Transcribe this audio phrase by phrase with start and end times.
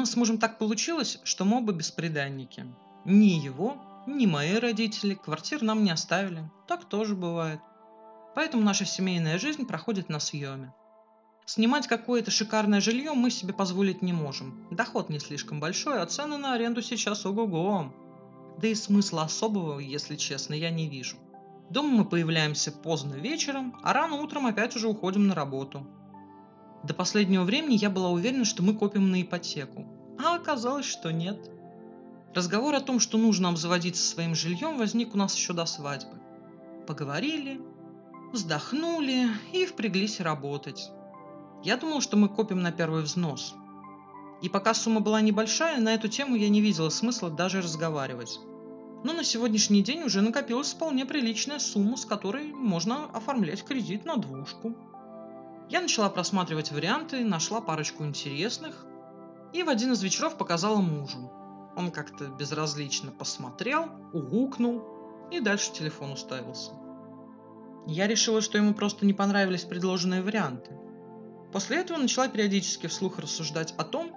[0.00, 2.66] нас с мужем так получилось, что мы оба бесприданники.
[3.04, 3.76] Ни его,
[4.06, 6.50] ни мои родители квартир нам не оставили.
[6.66, 7.60] Так тоже бывает.
[8.34, 10.72] Поэтому наша семейная жизнь проходит на съеме.
[11.46, 14.66] Снимать какое-то шикарное жилье мы себе позволить не можем.
[14.70, 17.92] Доход не слишком большой, а цены на аренду сейчас ого-го.
[18.58, 21.16] Да и смысла особого, если честно, я не вижу.
[21.70, 25.86] Дома мы появляемся поздно вечером, а рано утром опять уже уходим на работу.
[26.82, 29.86] До последнего времени я была уверена, что мы копим на ипотеку.
[30.18, 31.50] А оказалось, что нет.
[32.34, 36.18] Разговор о том, что нужно обзаводиться своим жильем, возник у нас еще до свадьбы.
[36.86, 37.60] Поговорили,
[38.32, 40.90] вздохнули и впряглись работать.
[41.62, 43.54] Я думал, что мы копим на первый взнос.
[44.40, 48.40] И пока сумма была небольшая, на эту тему я не видела смысла даже разговаривать.
[49.04, 54.16] Но на сегодняшний день уже накопилась вполне приличная сумма, с которой можно оформлять кредит на
[54.16, 54.74] двушку.
[55.70, 58.84] Я начала просматривать варианты, нашла парочку интересных
[59.54, 61.32] и в один из вечеров показала мужу.
[61.76, 64.84] Он как-то безразлично посмотрел, угукнул
[65.30, 66.72] и дальше телефон уставился.
[67.86, 70.76] Я решила, что ему просто не понравились предложенные варианты–
[71.52, 74.12] После этого начала периодически вслух рассуждать о том,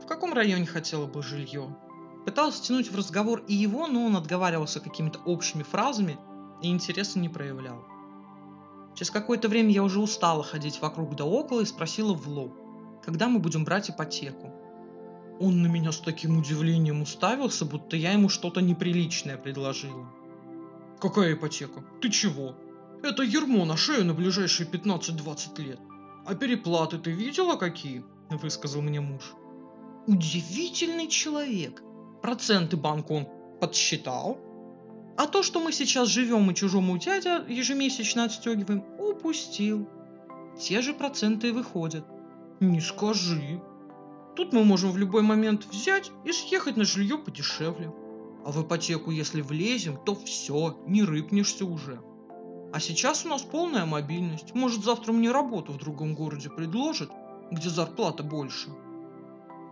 [0.00, 1.76] в каком районе хотела бы жилье.
[2.24, 6.18] Пыталась тянуть в разговор и его, но он отговаривался какими-то общими фразами
[6.62, 7.84] и интереса не проявлял.
[8.96, 12.52] Через какое-то время я уже устала ходить вокруг да около и спросила в лоб,
[13.04, 14.52] когда мы будем брать ипотеку.
[15.38, 20.10] Он на меня с таким удивлением уставился, будто я ему что-то неприличное предложила.
[20.98, 21.84] «Какая ипотека?
[22.00, 22.54] Ты чего?
[23.02, 25.78] Это ермо на шею на ближайшие 15-20 лет.
[26.26, 29.34] «А переплаты ты видела какие?»– высказал мне муж.
[30.06, 31.82] Удивительный человек.
[32.22, 33.28] Проценты банк он
[33.60, 34.38] подсчитал.
[35.16, 39.88] А то, что мы сейчас живем и чужому дядя ежемесячно отстегиваем, упустил.
[40.60, 42.04] Те же проценты выходят.
[42.60, 43.60] Не скажи.
[44.34, 47.92] Тут мы можем в любой момент взять и съехать на жилье подешевле.
[48.44, 52.00] А в ипотеку, если влезем, то все, не рыпнешься уже.
[52.72, 54.54] А сейчас у нас полная мобильность.
[54.54, 57.10] Может, завтра мне работу в другом городе предложат,
[57.50, 58.68] где зарплата больше.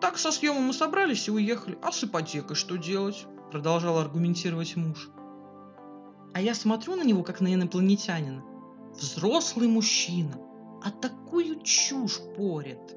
[0.00, 1.78] Так со съемом мы собрались и уехали.
[1.82, 3.26] А с ипотекой что делать?
[3.50, 5.10] Продолжал аргументировать муж.
[6.34, 8.42] А я смотрю на него, как на инопланетянина.
[8.96, 10.36] Взрослый мужчина,
[10.82, 12.96] а такую чушь порит.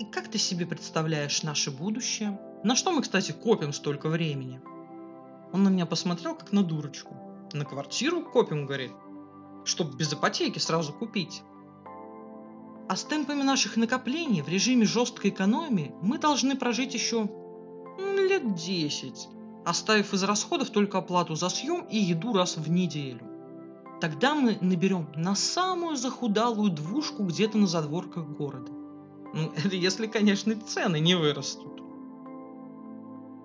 [0.00, 2.40] И как ты себе представляешь наше будущее?
[2.64, 4.60] На что мы, кстати, копим столько времени?
[5.52, 7.14] Он на меня посмотрел, как на дурочку.
[7.52, 8.92] На квартиру копим, говорит,
[9.64, 11.42] чтобы без ипотеки сразу купить.
[12.88, 17.30] А с темпами наших накоплений в режиме жесткой экономии мы должны прожить еще
[17.98, 19.28] лет 10,
[19.64, 23.20] оставив из расходов только оплату за съем и еду раз в неделю.
[24.00, 28.72] Тогда мы наберем на самую захудалую двушку где-то на задворках города.
[29.32, 31.80] Ну, это если, конечно, цены не вырастут.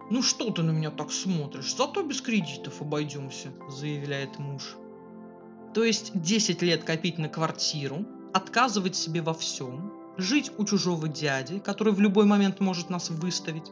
[0.10, 1.76] «Ну что ты на меня так смотришь?
[1.76, 4.78] Зато без кредитов обойдемся»,– заявляет муж.
[5.74, 11.60] То есть 10 лет копить на квартиру, отказывать себе во всем, жить у чужого дяди,
[11.60, 13.70] который в любой момент может нас выставить,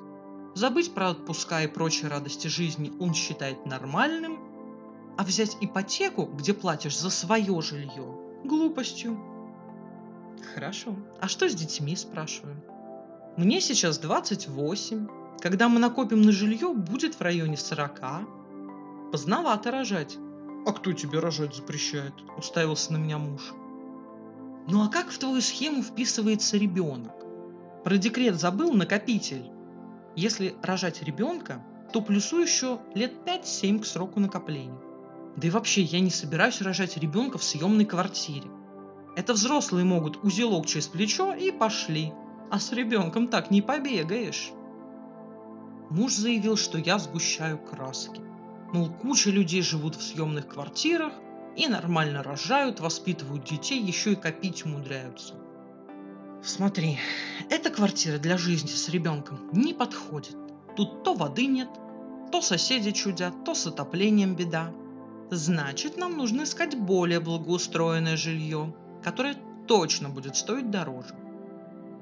[0.56, 4.40] забыть про отпуска и прочие радости жизни он считает нормальным,
[5.18, 9.20] а взять ипотеку, где платишь за свое жилье, глупостью.
[10.54, 10.96] Хорошо.
[11.22, 12.56] А что с детьми, спрашиваю?
[13.38, 15.08] Мне сейчас 28,
[15.42, 19.12] когда мы накопим на жилье, будет в районе 40.
[19.12, 20.18] Поздновато рожать.
[20.66, 22.14] А кто тебе рожать запрещает?
[22.38, 23.54] Уставился на меня муж.
[24.68, 27.14] Ну а как в твою схему вписывается ребенок?
[27.84, 29.52] Про декрет забыл накопитель.
[30.16, 34.80] Если рожать ребенка, то плюсу еще лет 5-7 к сроку накопления.
[35.36, 38.48] Да и вообще, я не собираюсь рожать ребенка в съемной квартире.
[39.18, 42.14] Это взрослые могут узелок через плечо и пошли.
[42.52, 44.52] А с ребенком так не побегаешь.
[45.90, 48.22] Муж заявил, что я сгущаю краски.
[48.72, 51.14] Мол, куча людей живут в съемных квартирах
[51.56, 55.36] и нормально рожают, воспитывают детей, еще и копить умудряются.
[56.46, 57.00] Смотри,
[57.50, 60.38] эта квартира для жизни с ребенком не подходит.
[60.76, 61.70] Тут то воды нет,
[62.32, 64.72] то соседи чудят, то с отоплением беда.
[65.32, 69.36] Значит, нам нужно искать более благоустроенное жилье, которое
[69.68, 71.16] точно будет стоить дороже.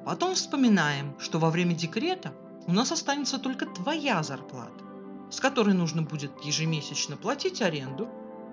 [0.05, 2.33] Потом вспоминаем, что во время декрета
[2.67, 4.83] у нас останется только твоя зарплата,
[5.31, 8.09] с которой нужно будет ежемесячно платить аренду,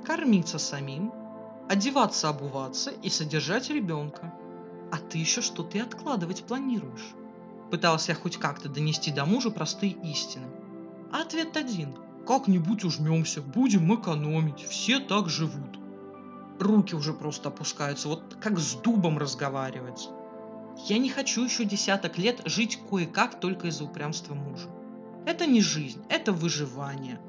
[0.07, 1.13] кормиться самим,
[1.69, 4.33] одеваться, обуваться и содержать ребенка.
[4.91, 7.15] А ты еще что-то и откладывать планируешь.
[7.71, 10.47] Пытался я хоть как-то донести до мужа простые истины.
[11.13, 11.95] А ответ один.
[12.27, 15.79] Как-нибудь ужмемся, будем экономить, все так живут.
[16.59, 20.11] Руки уже просто опускаются, вот как с дубом разговаривать.
[20.87, 24.69] Я не хочу еще десяток лет жить кое-как только из-за упрямства мужа.
[25.27, 27.21] Это не жизнь, это выживание.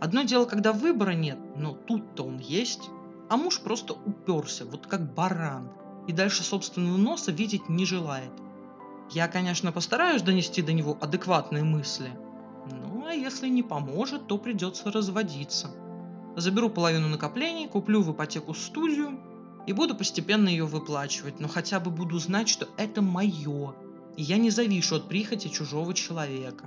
[0.00, 2.90] Одно дело, когда выбора нет, но тут-то он есть,
[3.28, 5.70] а муж просто уперся, вот как баран,
[6.06, 8.32] и дальше собственного носа видеть не желает.
[9.10, 12.10] Я, конечно, постараюсь донести до него адекватные мысли,
[12.70, 15.70] ну а если не поможет, то придется разводиться.
[16.36, 19.18] Заберу половину накоплений, куплю в ипотеку студию
[19.66, 23.74] и буду постепенно ее выплачивать, но хотя бы буду знать, что это мое,
[24.16, 26.66] и я не завишу от прихоти чужого человека.